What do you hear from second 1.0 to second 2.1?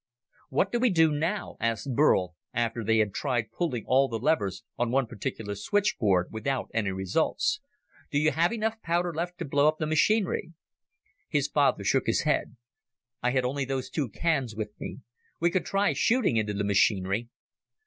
now?" asked